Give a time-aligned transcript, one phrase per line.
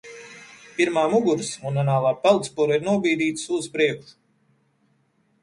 [0.77, 4.19] Pirmā muguras un anālā peldspura ir nobīdītas uz priekšu.